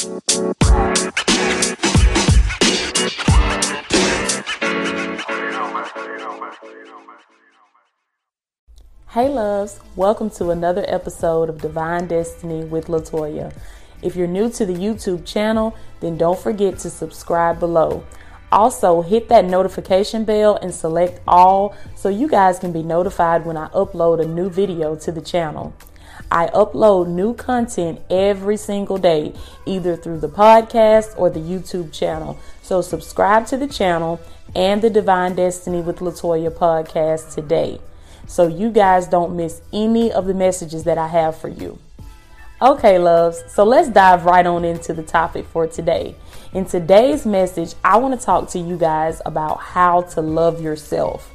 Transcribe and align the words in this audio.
Hey 0.00 0.08
loves, 9.28 9.78
welcome 9.96 10.30
to 10.30 10.48
another 10.48 10.86
episode 10.88 11.50
of 11.50 11.60
Divine 11.60 12.06
Destiny 12.06 12.64
with 12.64 12.86
Latoya. 12.86 13.54
If 14.00 14.16
you're 14.16 14.26
new 14.26 14.48
to 14.48 14.64
the 14.64 14.72
YouTube 14.72 15.26
channel, 15.26 15.76
then 16.00 16.16
don't 16.16 16.38
forget 16.38 16.78
to 16.78 16.88
subscribe 16.88 17.60
below. 17.60 18.02
Also, 18.50 19.02
hit 19.02 19.28
that 19.28 19.44
notification 19.44 20.24
bell 20.24 20.56
and 20.62 20.74
select 20.74 21.20
all 21.28 21.76
so 21.94 22.08
you 22.08 22.26
guys 22.26 22.58
can 22.58 22.72
be 22.72 22.82
notified 22.82 23.44
when 23.44 23.58
I 23.58 23.68
upload 23.68 24.22
a 24.22 24.26
new 24.26 24.48
video 24.48 24.96
to 24.96 25.12
the 25.12 25.20
channel. 25.20 25.74
I 26.30 26.46
upload 26.48 27.08
new 27.08 27.34
content 27.34 28.00
every 28.08 28.56
single 28.56 28.98
day, 28.98 29.34
either 29.66 29.96
through 29.96 30.20
the 30.20 30.28
podcast 30.28 31.18
or 31.18 31.30
the 31.30 31.40
YouTube 31.40 31.92
channel. 31.92 32.38
So, 32.62 32.82
subscribe 32.82 33.46
to 33.46 33.56
the 33.56 33.66
channel 33.66 34.20
and 34.54 34.82
the 34.82 34.90
Divine 34.90 35.34
Destiny 35.34 35.80
with 35.80 35.98
Latoya 35.98 36.50
podcast 36.50 37.34
today 37.34 37.80
so 38.30 38.46
you 38.46 38.70
guys 38.70 39.08
don't 39.08 39.36
miss 39.36 39.60
any 39.72 40.12
of 40.12 40.26
the 40.26 40.34
messages 40.34 40.84
that 40.84 40.96
I 40.96 41.08
have 41.08 41.36
for 41.36 41.48
you. 41.48 41.80
Okay, 42.62 42.96
loves, 42.96 43.42
so 43.48 43.64
let's 43.64 43.88
dive 43.88 44.24
right 44.24 44.46
on 44.46 44.64
into 44.64 44.92
the 44.92 45.02
topic 45.02 45.46
for 45.46 45.66
today. 45.66 46.14
In 46.52 46.64
today's 46.64 47.26
message, 47.26 47.74
I 47.82 47.96
want 47.96 48.18
to 48.18 48.24
talk 48.24 48.48
to 48.50 48.58
you 48.60 48.76
guys 48.76 49.20
about 49.26 49.58
how 49.58 50.02
to 50.02 50.20
love 50.20 50.60
yourself. 50.60 51.28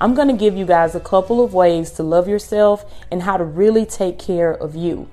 I'm 0.00 0.14
going 0.14 0.28
to 0.28 0.34
give 0.34 0.56
you 0.56 0.64
guys 0.64 0.94
a 0.94 1.00
couple 1.00 1.44
of 1.44 1.52
ways 1.52 1.90
to 1.92 2.02
love 2.02 2.26
yourself 2.26 2.90
and 3.10 3.22
how 3.22 3.36
to 3.36 3.44
really 3.44 3.84
take 3.84 4.18
care 4.18 4.52
of 4.52 4.74
you. 4.74 5.08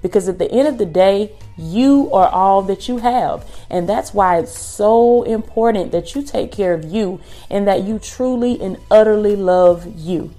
Because 0.00 0.28
at 0.28 0.38
the 0.38 0.50
end 0.50 0.68
of 0.68 0.78
the 0.78 0.86
day, 0.86 1.32
you 1.56 2.10
are 2.12 2.28
all 2.28 2.62
that 2.62 2.88
you 2.88 2.98
have. 2.98 3.46
And 3.70 3.88
that's 3.88 4.12
why 4.12 4.38
it's 4.38 4.56
so 4.56 5.22
important 5.22 5.92
that 5.92 6.14
you 6.14 6.22
take 6.22 6.52
care 6.52 6.74
of 6.74 6.84
you 6.84 7.20
and 7.50 7.66
that 7.66 7.84
you 7.84 7.98
truly 7.98 8.60
and 8.60 8.78
utterly 8.90 9.36
love 9.36 9.86
you. 9.96 10.32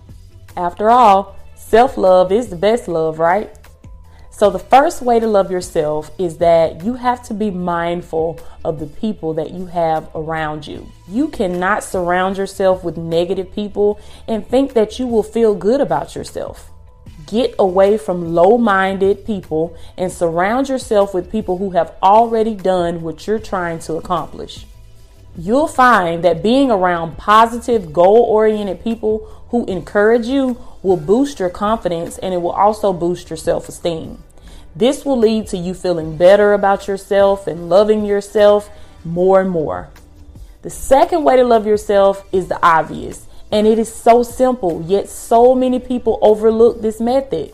After 0.56 0.90
all, 0.90 1.36
self 1.56 1.98
love 1.98 2.32
is 2.32 2.50
the 2.50 2.56
best 2.56 2.88
love, 2.88 3.20
right? 3.20 3.56
So, 4.38 4.50
the 4.50 4.60
first 4.60 5.02
way 5.02 5.22
to 5.22 5.28
love 5.28 5.50
yourself 5.50 6.12
is 6.18 6.40
that 6.40 6.84
you 6.84 6.96
have 6.96 7.24
to 7.28 7.34
be 7.34 7.50
mindful 7.52 8.38
of 8.66 8.82
the 8.82 8.86
people 8.86 9.34
that 9.36 9.52
you 9.52 9.68
have 9.68 10.10
around 10.14 10.68
you. 10.68 10.92
You 11.08 11.30
cannot 11.30 11.86
surround 11.86 12.36
yourself 12.36 12.84
with 12.84 12.98
negative 12.98 13.56
people 13.56 13.98
and 14.28 14.46
think 14.46 14.74
that 14.74 15.00
you 15.00 15.08
will 15.08 15.24
feel 15.24 15.56
good 15.56 15.80
about 15.80 16.16
yourself. 16.16 16.70
Get 17.28 17.56
away 17.58 17.98
from 17.98 18.36
low 18.36 18.58
minded 18.58 19.26
people 19.26 19.78
and 19.98 20.12
surround 20.12 20.68
yourself 20.68 21.14
with 21.14 21.32
people 21.32 21.58
who 21.58 21.70
have 21.70 21.94
already 22.04 22.56
done 22.56 23.04
what 23.04 23.26
you're 23.26 23.40
trying 23.40 23.80
to 23.88 23.94
accomplish. 23.94 24.66
You'll 25.38 25.70
find 25.70 26.26
that 26.26 26.44
being 26.44 26.72
around 26.72 27.18
positive, 27.18 27.94
goal 27.94 28.24
oriented 28.24 28.84
people 28.84 29.20
who 29.50 29.66
encourage 29.68 30.26
you 30.26 30.60
will 30.84 30.98
boost 30.98 31.40
your 31.40 31.50
confidence 31.50 32.18
and 32.18 32.34
it 32.34 32.42
will 32.42 32.52
also 32.52 32.92
boost 32.92 33.30
your 33.30 33.38
self 33.38 33.70
esteem. 33.70 34.25
This 34.76 35.06
will 35.06 35.18
lead 35.18 35.48
to 35.48 35.58
you 35.58 35.74
feeling 35.74 36.18
better 36.18 36.54
about 36.54 36.88
yourself 36.88 37.48
and 37.48 37.70
loving 37.70 38.04
yourself 38.04 38.70
more 39.06 39.40
and 39.40 39.50
more. 39.50 39.90
The 40.64 40.70
second 40.70 41.24
way 41.24 41.38
to 41.38 41.44
love 41.44 41.66
yourself 41.66 42.28
is 42.34 42.48
the 42.48 42.60
obvious, 42.66 43.26
and 43.52 43.68
it 43.68 43.80
is 43.80 43.94
so 43.94 44.22
simple, 44.22 44.84
yet 44.86 45.08
so 45.08 45.56
many 45.56 45.80
people 45.80 46.20
overlook 46.22 46.82
this 46.82 47.00
method. 47.00 47.54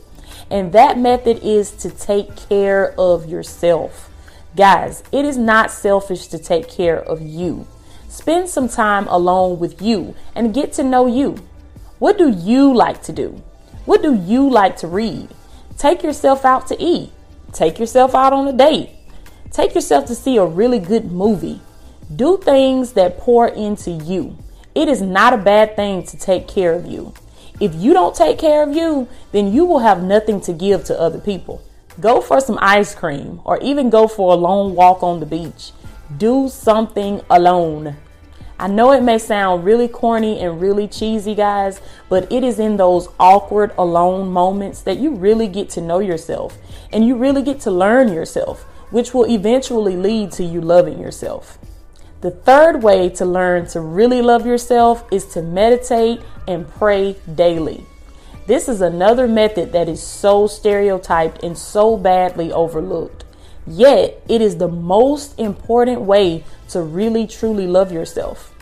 And 0.49 0.73
that 0.73 0.97
method 0.97 1.39
is 1.43 1.71
to 1.73 1.91
take 1.91 2.35
care 2.35 2.93
of 2.99 3.29
yourself. 3.29 4.09
Guys, 4.55 5.03
it 5.11 5.23
is 5.23 5.37
not 5.37 5.71
selfish 5.71 6.27
to 6.27 6.39
take 6.39 6.69
care 6.69 6.99
of 6.99 7.21
you. 7.21 7.67
Spend 8.09 8.49
some 8.49 8.67
time 8.67 9.07
alone 9.07 9.59
with 9.59 9.81
you 9.81 10.15
and 10.35 10.53
get 10.53 10.73
to 10.73 10.83
know 10.83 11.05
you. 11.05 11.37
What 11.99 12.17
do 12.17 12.29
you 12.29 12.73
like 12.73 13.03
to 13.03 13.13
do? 13.13 13.43
What 13.85 14.01
do 14.01 14.15
you 14.15 14.49
like 14.49 14.75
to 14.77 14.87
read? 14.87 15.29
Take 15.81 16.03
yourself 16.03 16.45
out 16.45 16.67
to 16.67 16.79
eat. 16.79 17.11
Take 17.53 17.79
yourself 17.79 18.13
out 18.13 18.33
on 18.33 18.47
a 18.47 18.53
date. 18.53 18.91
Take 19.49 19.73
yourself 19.73 20.05
to 20.05 20.13
see 20.13 20.37
a 20.37 20.45
really 20.45 20.77
good 20.77 21.11
movie. 21.11 21.59
Do 22.15 22.37
things 22.37 22.93
that 22.93 23.17
pour 23.17 23.47
into 23.47 23.89
you. 23.89 24.37
It 24.75 24.87
is 24.87 25.01
not 25.01 25.33
a 25.33 25.37
bad 25.37 25.75
thing 25.75 26.03
to 26.03 26.19
take 26.19 26.47
care 26.47 26.73
of 26.73 26.85
you. 26.85 27.15
If 27.59 27.73
you 27.73 27.93
don't 27.93 28.15
take 28.15 28.37
care 28.37 28.61
of 28.61 28.75
you, 28.75 29.07
then 29.31 29.51
you 29.51 29.65
will 29.65 29.79
have 29.79 30.03
nothing 30.03 30.39
to 30.41 30.53
give 30.53 30.83
to 30.83 30.99
other 31.01 31.19
people. 31.19 31.63
Go 31.99 32.21
for 32.21 32.39
some 32.39 32.59
ice 32.61 32.93
cream 32.93 33.41
or 33.43 33.57
even 33.57 33.89
go 33.89 34.07
for 34.07 34.33
a 34.33 34.37
long 34.37 34.75
walk 34.75 35.01
on 35.01 35.19
the 35.19 35.25
beach. 35.25 35.71
Do 36.15 36.47
something 36.47 37.21
alone. 37.27 37.95
I 38.61 38.67
know 38.67 38.91
it 38.91 39.01
may 39.01 39.17
sound 39.17 39.65
really 39.65 39.87
corny 39.87 40.39
and 40.39 40.61
really 40.61 40.87
cheesy, 40.87 41.33
guys, 41.33 41.81
but 42.09 42.31
it 42.31 42.43
is 42.43 42.59
in 42.59 42.77
those 42.77 43.07
awkward 43.19 43.71
alone 43.75 44.29
moments 44.31 44.83
that 44.83 44.99
you 44.99 45.15
really 45.15 45.47
get 45.47 45.67
to 45.71 45.81
know 45.81 45.97
yourself 45.97 46.59
and 46.93 47.03
you 47.03 47.15
really 47.15 47.41
get 47.41 47.59
to 47.61 47.71
learn 47.71 48.13
yourself, 48.13 48.61
which 48.91 49.15
will 49.15 49.25
eventually 49.25 49.97
lead 49.97 50.31
to 50.33 50.43
you 50.43 50.61
loving 50.61 50.99
yourself. 50.99 51.57
The 52.21 52.29
third 52.29 52.83
way 52.83 53.09
to 53.09 53.25
learn 53.25 53.65
to 53.69 53.79
really 53.81 54.21
love 54.21 54.45
yourself 54.45 55.05
is 55.11 55.25
to 55.33 55.41
meditate 55.41 56.21
and 56.47 56.69
pray 56.69 57.15
daily. 57.33 57.83
This 58.45 58.69
is 58.69 58.81
another 58.81 59.27
method 59.27 59.71
that 59.71 59.89
is 59.89 60.03
so 60.03 60.45
stereotyped 60.45 61.41
and 61.41 61.57
so 61.57 61.97
badly 61.97 62.51
overlooked. 62.51 63.23
Yet, 63.67 64.21
it 64.27 64.41
is 64.41 64.57
the 64.57 64.67
most 64.67 65.37
important 65.39 66.01
way 66.01 66.43
to 66.69 66.81
really 66.81 67.27
truly 67.27 67.67
love 67.67 67.91
yourself. 67.91 68.55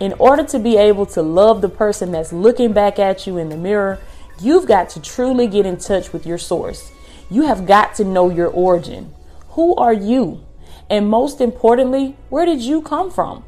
In 0.00 0.12
order 0.14 0.44
to 0.44 0.58
be 0.58 0.76
able 0.76 1.06
to 1.06 1.22
love 1.22 1.60
the 1.60 1.68
person 1.68 2.12
that's 2.12 2.32
looking 2.32 2.72
back 2.72 2.98
at 2.98 3.26
you 3.26 3.36
in 3.36 3.48
the 3.48 3.56
mirror, 3.56 3.98
you've 4.40 4.66
got 4.66 4.90
to 4.90 5.02
truly 5.02 5.46
get 5.46 5.66
in 5.66 5.76
touch 5.76 6.12
with 6.12 6.26
your 6.26 6.38
source. 6.38 6.92
You 7.30 7.42
have 7.42 7.66
got 7.66 7.94
to 7.96 8.04
know 8.04 8.30
your 8.30 8.48
origin. 8.48 9.12
Who 9.50 9.74
are 9.74 9.92
you? 9.92 10.44
And 10.88 11.08
most 11.08 11.40
importantly, 11.40 12.16
where 12.28 12.46
did 12.46 12.60
you 12.60 12.80
come 12.80 13.10
from? 13.10 13.44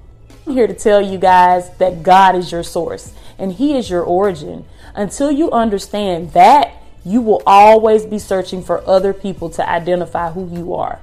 I'm 0.47 0.55
here 0.55 0.67
to 0.67 0.75
tell 0.75 1.01
you 1.01 1.19
guys 1.19 1.71
that 1.79 2.03
God 2.03 2.35
is 2.35 2.51
your 2.51 2.63
source 2.63 3.15
and 3.39 3.53
He 3.53 3.77
is 3.77 3.89
your 3.89 4.03
origin. 4.03 4.65
Until 4.95 5.31
you 5.31 5.51
understand 5.51 6.33
that, 6.33 6.75
you 7.05 7.21
will 7.21 7.43
always 7.47 8.05
be 8.05 8.19
searching 8.19 8.63
for 8.63 8.87
other 8.89 9.13
people 9.13 9.51
to 9.51 9.69
identify 9.69 10.31
who 10.31 10.55
you 10.55 10.75
are. 10.75 11.01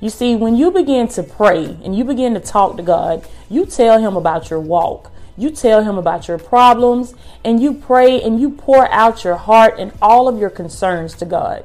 You 0.00 0.10
see, 0.10 0.36
when 0.36 0.56
you 0.56 0.70
begin 0.70 1.08
to 1.08 1.22
pray 1.22 1.64
and 1.82 1.96
you 1.96 2.04
begin 2.04 2.34
to 2.34 2.40
talk 2.40 2.76
to 2.76 2.82
God, 2.82 3.26
you 3.48 3.64
tell 3.64 3.98
Him 3.98 4.16
about 4.16 4.50
your 4.50 4.60
walk. 4.60 5.10
You 5.36 5.50
tell 5.50 5.82
Him 5.82 5.96
about 5.96 6.28
your 6.28 6.38
problems 6.38 7.14
and 7.44 7.60
you 7.60 7.74
pray 7.74 8.20
and 8.22 8.40
you 8.40 8.50
pour 8.50 8.90
out 8.92 9.24
your 9.24 9.36
heart 9.36 9.78
and 9.78 9.92
all 10.02 10.28
of 10.28 10.38
your 10.38 10.50
concerns 10.50 11.14
to 11.14 11.24
God. 11.24 11.64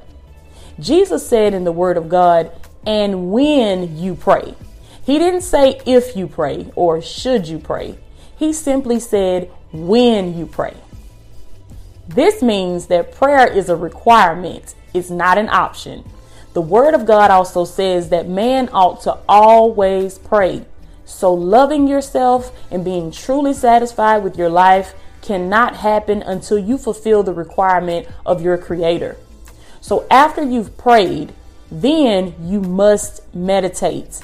Jesus 0.80 1.28
said 1.28 1.54
in 1.54 1.66
the 1.66 1.72
Word 1.72 1.98
of 1.98 2.08
God, 2.08 2.52
and 2.86 3.32
when 3.32 3.98
you 3.98 4.16
pray. 4.16 4.56
He 5.04 5.18
didn't 5.18 5.42
say 5.42 5.82
if 5.86 6.16
you 6.16 6.28
pray 6.28 6.72
or 6.76 7.02
should 7.02 7.48
you 7.48 7.60
pray. 7.60 7.98
He 8.38 8.54
simply 8.54 9.00
said 9.00 9.52
when 9.72 10.38
you 10.38 10.46
pray. 10.46 10.76
This 12.10 12.42
means 12.42 12.88
that 12.88 13.12
prayer 13.12 13.48
is 13.48 13.70
a 13.70 13.76
requirement, 13.76 14.74
it's 14.96 15.12
not 15.12 15.38
an 15.38 15.48
option. 15.48 16.04
The 16.54 16.62
Word 16.62 16.96
of 16.96 17.06
God 17.06 17.30
also 17.30 17.66
says 17.66 18.10
that 18.10 18.28
man 18.28 18.68
ought 18.74 19.02
to 19.02 19.20
always 19.30 20.18
pray. 20.18 20.66
So, 21.06 21.32
loving 21.32 21.88
yourself 21.88 22.52
and 22.72 22.84
being 22.84 23.12
truly 23.12 23.54
satisfied 23.54 24.24
with 24.24 24.40
your 24.40 24.50
life 24.50 24.96
cannot 25.22 25.76
happen 25.76 26.24
until 26.24 26.58
you 26.58 26.80
fulfill 26.80 27.22
the 27.22 27.34
requirement 27.34 28.08
of 28.26 28.42
your 28.42 28.58
Creator. 28.58 29.16
So, 29.80 30.08
after 30.10 30.42
you've 30.42 30.78
prayed, 30.80 31.32
then 31.72 32.34
you 32.42 32.60
must 32.60 33.22
meditate. 33.36 34.24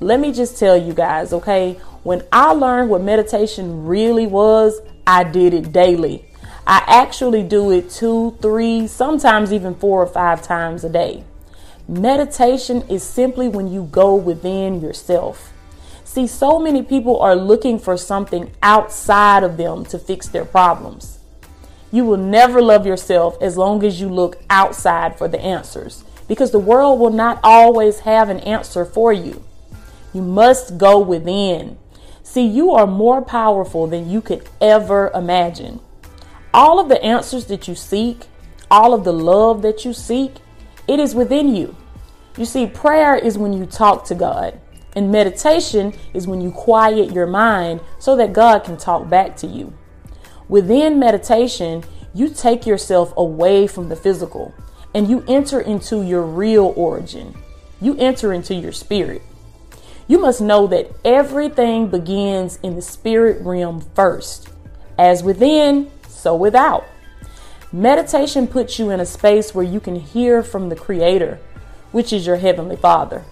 Let 0.00 0.20
me 0.20 0.32
just 0.32 0.58
tell 0.58 0.78
you 0.78 0.94
guys, 0.94 1.34
okay? 1.34 1.74
When 2.02 2.22
I 2.32 2.52
learned 2.52 2.88
what 2.88 3.02
meditation 3.02 3.84
really 3.84 4.26
was, 4.26 4.80
I 5.06 5.24
did 5.24 5.52
it 5.52 5.70
daily. 5.70 6.29
I 6.70 6.84
actually 6.86 7.42
do 7.42 7.72
it 7.72 7.90
two, 7.90 8.38
three, 8.40 8.86
sometimes 8.86 9.52
even 9.52 9.74
four 9.74 10.00
or 10.00 10.06
five 10.06 10.40
times 10.40 10.84
a 10.84 10.88
day. 10.88 11.24
Meditation 11.88 12.82
is 12.82 13.02
simply 13.02 13.48
when 13.48 13.66
you 13.66 13.88
go 13.90 14.14
within 14.14 14.80
yourself. 14.80 15.52
See, 16.04 16.28
so 16.28 16.60
many 16.60 16.84
people 16.84 17.18
are 17.18 17.34
looking 17.34 17.80
for 17.80 17.96
something 17.96 18.52
outside 18.62 19.42
of 19.42 19.56
them 19.56 19.84
to 19.86 19.98
fix 19.98 20.28
their 20.28 20.44
problems. 20.44 21.18
You 21.90 22.04
will 22.04 22.18
never 22.18 22.62
love 22.62 22.86
yourself 22.86 23.36
as 23.42 23.56
long 23.56 23.82
as 23.82 24.00
you 24.00 24.08
look 24.08 24.40
outside 24.48 25.18
for 25.18 25.26
the 25.26 25.40
answers 25.40 26.04
because 26.28 26.52
the 26.52 26.60
world 26.60 27.00
will 27.00 27.10
not 27.10 27.40
always 27.42 27.98
have 28.00 28.28
an 28.28 28.38
answer 28.38 28.84
for 28.84 29.12
you. 29.12 29.42
You 30.14 30.22
must 30.22 30.78
go 30.78 31.00
within. 31.00 31.78
See, 32.22 32.46
you 32.46 32.70
are 32.70 32.86
more 32.86 33.22
powerful 33.22 33.88
than 33.88 34.08
you 34.08 34.20
could 34.20 34.48
ever 34.60 35.10
imagine. 35.12 35.80
All 36.52 36.80
of 36.80 36.88
the 36.88 37.02
answers 37.02 37.46
that 37.46 37.68
you 37.68 37.74
seek, 37.74 38.26
all 38.70 38.92
of 38.92 39.04
the 39.04 39.12
love 39.12 39.62
that 39.62 39.84
you 39.84 39.92
seek, 39.92 40.34
it 40.88 40.98
is 40.98 41.14
within 41.14 41.54
you. 41.54 41.76
You 42.36 42.44
see, 42.44 42.66
prayer 42.66 43.16
is 43.16 43.38
when 43.38 43.52
you 43.52 43.66
talk 43.66 44.04
to 44.06 44.14
God, 44.14 44.60
and 44.96 45.12
meditation 45.12 45.92
is 46.14 46.26
when 46.26 46.40
you 46.40 46.50
quiet 46.50 47.12
your 47.12 47.26
mind 47.26 47.80
so 47.98 48.16
that 48.16 48.32
God 48.32 48.64
can 48.64 48.76
talk 48.76 49.08
back 49.08 49.36
to 49.38 49.46
you. 49.46 49.72
Within 50.48 50.98
meditation, 50.98 51.84
you 52.12 52.28
take 52.28 52.66
yourself 52.66 53.12
away 53.16 53.66
from 53.68 53.88
the 53.88 53.96
physical 53.96 54.52
and 54.94 55.08
you 55.08 55.24
enter 55.28 55.60
into 55.60 56.02
your 56.02 56.22
real 56.22 56.72
origin. 56.76 57.36
You 57.80 57.96
enter 57.98 58.32
into 58.32 58.54
your 58.54 58.72
spirit. 58.72 59.22
You 60.08 60.18
must 60.18 60.40
know 60.40 60.66
that 60.66 60.90
everything 61.04 61.86
begins 61.86 62.58
in 62.64 62.74
the 62.74 62.82
spirit 62.82 63.40
realm 63.42 63.80
first. 63.94 64.48
As 64.98 65.22
within, 65.22 65.90
so 66.20 66.34
without. 66.34 66.86
Meditation 67.72 68.46
puts 68.46 68.78
you 68.78 68.90
in 68.90 69.00
a 69.00 69.06
space 69.06 69.54
where 69.54 69.64
you 69.64 69.80
can 69.80 69.96
hear 69.96 70.42
from 70.42 70.68
the 70.68 70.76
Creator, 70.76 71.38
which 71.92 72.12
is 72.12 72.26
your 72.26 72.36
Heavenly 72.36 72.76
Father. 72.76 73.24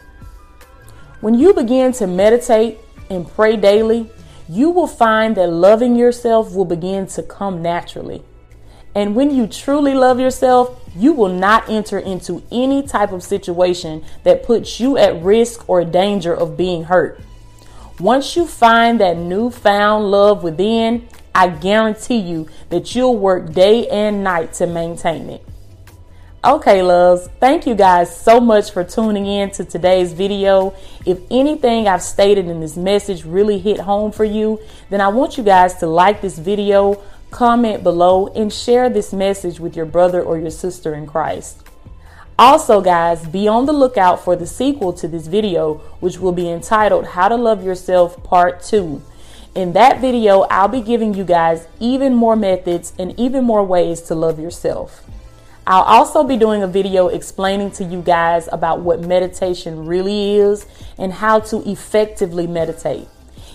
When 1.20 1.34
you 1.34 1.52
begin 1.52 1.92
to 1.94 2.06
meditate 2.06 2.78
and 3.10 3.28
pray 3.28 3.56
daily, 3.56 4.10
you 4.48 4.70
will 4.70 4.86
find 4.86 5.36
that 5.36 5.48
loving 5.50 5.96
yourself 5.96 6.54
will 6.54 6.64
begin 6.64 7.06
to 7.08 7.22
come 7.22 7.60
naturally. 7.60 8.22
And 8.94 9.14
when 9.14 9.34
you 9.34 9.46
truly 9.46 9.94
love 9.94 10.18
yourself, 10.18 10.80
you 10.96 11.12
will 11.12 11.28
not 11.28 11.68
enter 11.68 11.98
into 11.98 12.42
any 12.50 12.82
type 12.82 13.12
of 13.12 13.22
situation 13.22 14.04
that 14.24 14.42
puts 14.42 14.80
you 14.80 14.96
at 14.96 15.22
risk 15.22 15.68
or 15.68 15.84
danger 15.84 16.34
of 16.34 16.56
being 16.56 16.84
hurt. 16.84 17.20
Once 18.00 18.36
you 18.36 18.46
find 18.46 19.00
that 19.00 19.16
newfound 19.16 20.10
love 20.10 20.42
within, 20.42 21.06
I 21.38 21.46
guarantee 21.46 22.18
you 22.18 22.48
that 22.70 22.96
you'll 22.96 23.16
work 23.16 23.52
day 23.52 23.86
and 23.86 24.24
night 24.24 24.54
to 24.54 24.66
maintain 24.66 25.30
it. 25.30 25.46
Okay, 26.44 26.82
loves, 26.82 27.28
thank 27.38 27.64
you 27.64 27.76
guys 27.76 28.20
so 28.20 28.40
much 28.40 28.72
for 28.72 28.82
tuning 28.82 29.24
in 29.24 29.52
to 29.52 29.64
today's 29.64 30.12
video. 30.12 30.74
If 31.06 31.20
anything 31.30 31.86
I've 31.86 32.02
stated 32.02 32.48
in 32.48 32.58
this 32.58 32.76
message 32.76 33.24
really 33.24 33.60
hit 33.60 33.78
home 33.78 34.10
for 34.10 34.24
you, 34.24 34.58
then 34.90 35.00
I 35.00 35.06
want 35.06 35.38
you 35.38 35.44
guys 35.44 35.76
to 35.76 35.86
like 35.86 36.22
this 36.22 36.40
video, 36.40 37.00
comment 37.30 37.84
below, 37.84 38.26
and 38.34 38.52
share 38.52 38.90
this 38.90 39.12
message 39.12 39.60
with 39.60 39.76
your 39.76 39.86
brother 39.86 40.20
or 40.20 40.38
your 40.38 40.50
sister 40.50 40.92
in 40.92 41.06
Christ. 41.06 41.62
Also, 42.36 42.80
guys, 42.80 43.24
be 43.28 43.46
on 43.46 43.66
the 43.66 43.72
lookout 43.72 44.24
for 44.24 44.34
the 44.34 44.46
sequel 44.46 44.92
to 44.94 45.06
this 45.06 45.28
video, 45.28 45.74
which 46.00 46.18
will 46.18 46.32
be 46.32 46.50
entitled 46.50 47.06
How 47.06 47.28
to 47.28 47.36
Love 47.36 47.62
Yourself 47.64 48.24
Part 48.24 48.60
2. 48.64 49.00
In 49.58 49.72
that 49.72 50.00
video, 50.00 50.42
I'll 50.42 50.68
be 50.68 50.80
giving 50.80 51.14
you 51.14 51.24
guys 51.24 51.66
even 51.80 52.14
more 52.14 52.36
methods 52.36 52.92
and 52.96 53.18
even 53.18 53.42
more 53.42 53.64
ways 53.64 54.00
to 54.02 54.14
love 54.14 54.38
yourself. 54.38 55.04
I'll 55.66 55.82
also 55.82 56.22
be 56.22 56.36
doing 56.36 56.62
a 56.62 56.68
video 56.68 57.08
explaining 57.08 57.72
to 57.72 57.82
you 57.82 58.00
guys 58.00 58.48
about 58.52 58.82
what 58.82 59.00
meditation 59.00 59.84
really 59.84 60.36
is 60.36 60.64
and 60.96 61.12
how 61.12 61.40
to 61.40 61.68
effectively 61.68 62.46
meditate. 62.46 63.08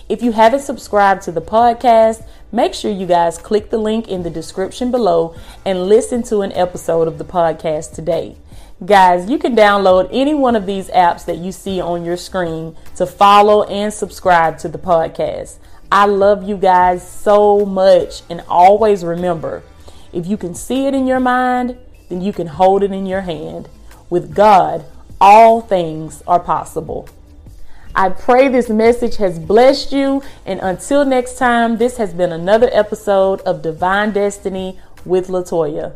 If 0.06 0.22
you 0.22 0.32
haven't 0.32 0.60
subscribed 0.60 1.22
to 1.22 1.32
the 1.32 1.40
podcast, 1.40 2.22
make 2.52 2.74
sure 2.74 2.92
you 2.92 3.06
guys 3.06 3.38
click 3.38 3.70
the 3.70 3.78
link 3.78 4.06
in 4.06 4.24
the 4.24 4.30
description 4.30 4.90
below 4.90 5.34
and 5.64 5.88
listen 5.88 6.22
to 6.24 6.42
an 6.42 6.52
episode 6.52 7.08
of 7.08 7.16
the 7.16 7.24
podcast 7.24 7.94
today. 7.94 8.36
Guys, 8.84 9.30
you 9.30 9.38
can 9.38 9.56
download 9.56 10.10
any 10.12 10.34
one 10.34 10.54
of 10.54 10.66
these 10.66 10.90
apps 10.90 11.24
that 11.24 11.38
you 11.38 11.50
see 11.50 11.80
on 11.80 12.04
your 12.04 12.18
screen 12.18 12.76
to 12.96 13.06
follow 13.06 13.62
and 13.62 13.90
subscribe 13.90 14.58
to 14.58 14.68
the 14.68 14.78
podcast. 14.78 15.56
I 15.90 16.06
love 16.06 16.42
you 16.48 16.56
guys 16.56 17.08
so 17.08 17.64
much 17.64 18.22
and 18.28 18.42
always 18.48 19.04
remember 19.04 19.62
if 20.14 20.26
you 20.26 20.36
can 20.36 20.54
see 20.54 20.86
it 20.86 20.94
in 20.94 21.06
your 21.06 21.18
mind, 21.18 21.76
then 22.08 22.20
you 22.20 22.32
can 22.32 22.46
hold 22.46 22.84
it 22.84 22.92
in 22.92 23.04
your 23.04 23.22
hand. 23.22 23.68
With 24.10 24.34
God, 24.34 24.84
all 25.20 25.60
things 25.60 26.22
are 26.26 26.38
possible. 26.38 27.08
I 27.96 28.10
pray 28.10 28.48
this 28.48 28.68
message 28.68 29.16
has 29.16 29.38
blessed 29.38 29.92
you. 29.92 30.22
And 30.46 30.60
until 30.60 31.04
next 31.04 31.36
time, 31.36 31.78
this 31.78 31.96
has 31.96 32.14
been 32.14 32.32
another 32.32 32.70
episode 32.72 33.40
of 33.40 33.62
Divine 33.62 34.12
Destiny 34.12 34.78
with 35.04 35.28
Latoya. 35.28 35.94